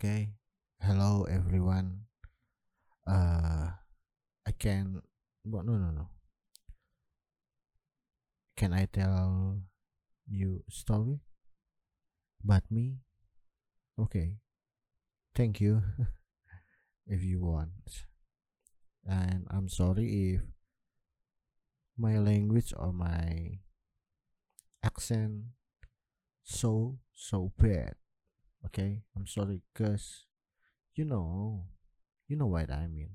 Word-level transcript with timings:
Okay. 0.00 0.32
Hello 0.80 1.28
everyone. 1.28 2.08
Uh 3.04 3.68
I 4.48 4.52
can 4.56 5.04
well, 5.44 5.60
no 5.60 5.76
no 5.76 5.92
no. 5.92 6.08
Can 8.56 8.72
I 8.72 8.88
tell 8.88 9.60
you 10.24 10.64
story 10.72 11.20
about 12.40 12.64
me? 12.72 13.04
Okay. 14.00 14.40
Thank 15.36 15.60
you 15.60 15.84
if 17.06 17.20
you 17.20 17.44
want. 17.44 18.08
And 19.04 19.44
I'm 19.52 19.68
sorry 19.68 20.32
if 20.32 20.40
my 22.00 22.16
language 22.16 22.72
or 22.72 22.88
my 22.96 23.60
accent 24.80 25.52
so 26.40 26.96
so 27.12 27.52
bad. 27.60 27.99
Okay? 28.66 29.02
I'm 29.16 29.26
sorry 29.26 29.62
cuz 29.74 30.26
you 30.94 31.04
know 31.04 31.66
you 32.28 32.36
know 32.36 32.46
what 32.46 32.70
I 32.70 32.86
mean. 32.86 33.10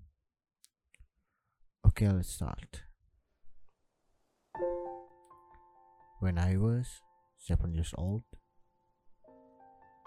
Okay, 1.88 2.10
let's 2.10 2.34
start. 2.34 2.84
When 6.20 6.38
I 6.38 6.58
was 6.58 7.02
7 7.38 7.74
years 7.74 7.94
old, 7.96 8.24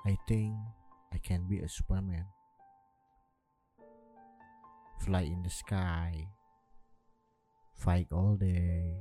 I 0.05 0.17
think 0.27 0.57
I 1.12 1.19
can 1.19 1.48
be 1.48 1.61
a 1.61 1.69
Superman. 1.69 2.27
Fly 5.01 5.23
in 5.23 5.43
the 5.43 5.51
sky, 5.51 6.29
fight 7.77 8.09
all 8.12 8.37
day, 8.37 8.98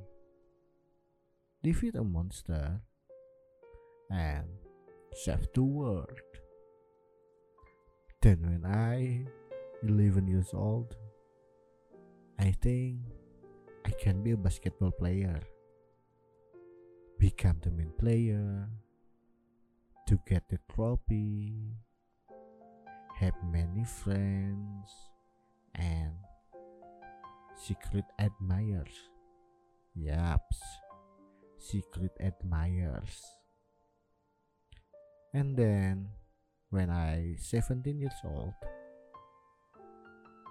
defeat 1.64 1.96
a 1.96 2.04
monster, 2.04 2.82
and 4.12 4.48
save 5.14 5.48
the 5.54 5.64
world. 5.64 6.20
Then, 8.22 8.42
when 8.42 8.66
I 8.66 9.26
11 9.84 10.28
years 10.28 10.50
old, 10.54 10.96
I 12.40 12.52
think 12.52 13.00
I 13.86 13.92
can 13.92 14.24
be 14.24 14.32
a 14.32 14.38
basketball 14.38 14.92
player, 14.92 15.40
become 17.20 17.58
the 17.64 17.72
main 17.72 17.92
player, 17.98 18.68
to 20.08 20.20
get 20.28 20.48
the 20.50 20.60
trophy, 20.74 21.54
have 23.20 23.36
many 23.44 23.84
friends, 23.84 24.90
and 25.76 26.14
secret 27.56 28.06
admirers. 28.20 29.10
Yaps, 29.96 30.62
secret 31.58 32.12
admirers. 32.20 33.37
And 35.34 35.58
then, 35.58 36.08
when 36.70 36.90
I 36.90 37.36
17 37.40 38.00
years 38.00 38.16
old, 38.24 38.54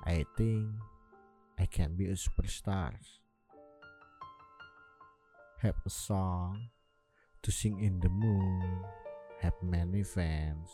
I 0.04 0.24
think 0.36 0.68
I 1.58 1.66
can 1.66 1.96
be 1.96 2.06
a 2.06 2.14
superstar. 2.14 2.92
Have 5.62 5.74
a 5.84 5.90
song 5.90 6.68
to 7.42 7.50
sing 7.50 7.80
in 7.80 7.98
the 8.00 8.08
moon, 8.08 8.84
have 9.40 9.54
many 9.62 10.04
fans, 10.04 10.68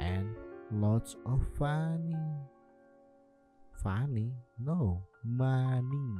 and 0.00 0.34
lots 0.72 1.16
of 1.26 1.46
funny. 1.58 2.16
Funny? 3.82 4.32
No, 4.58 5.04
money. 5.22 6.16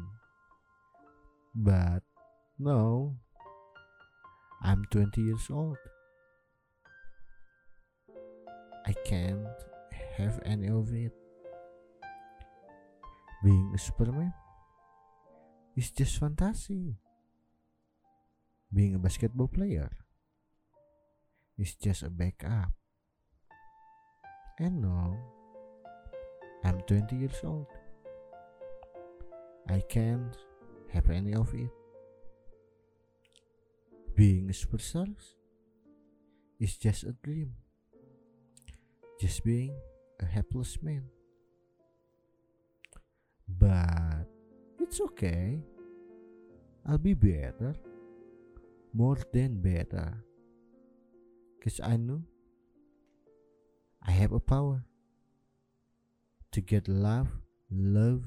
But 1.55 2.03
no, 2.59 3.17
I'm 4.63 4.85
20 4.91 5.21
years 5.23 5.49
old. 5.51 5.79
I 8.87 8.95
can't 9.05 9.43
have 10.17 10.39
any 10.47 10.69
of 10.69 10.95
it. 10.95 11.11
Being 13.43 13.73
a 13.75 13.79
Superman 13.79 14.33
is 15.77 15.91
just 15.91 16.19
fantasy. 16.19 16.95
Being 18.73 18.95
a 18.95 18.99
basketball 18.99 19.49
player 19.49 19.91
is 21.59 21.75
just 21.75 22.05
a 22.05 22.11
backup. 22.11 22.71
And 24.61 24.81
no, 24.81 25.19
I'm 26.65 26.81
20 26.87 27.17
years 27.17 27.41
old. 27.43 27.67
I 29.69 29.81
can't 29.81 30.37
have 30.93 31.11
any 31.11 31.35
of 31.35 31.53
it. 31.55 31.71
Being 34.15 34.49
a 34.49 34.53
superstar 34.53 35.11
is 36.61 36.77
just 36.79 37.03
a 37.03 37.13
dream. 37.23 37.66
Just 39.19 39.45
being 39.45 39.75
a 40.21 40.27
helpless 40.27 40.83
man. 40.83 41.05
But 43.49 44.27
it's 44.81 45.01
okay. 45.01 45.61
I'll 46.87 46.99
be 46.99 47.15
better. 47.15 47.75
More 48.93 49.19
than 49.33 49.61
better. 49.61 50.23
Cause 51.63 51.81
I 51.83 51.97
know 51.97 52.23
I 54.07 54.13
have 54.13 54.33
a 54.33 54.41
power 54.41 54.85
to 56.53 56.61
get 56.61 56.87
love, 56.87 57.29
love. 57.71 58.23